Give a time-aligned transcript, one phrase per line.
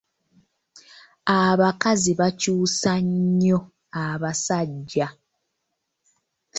[1.43, 3.59] Abakazi bakyusa nnyo
[4.05, 5.07] abasajja.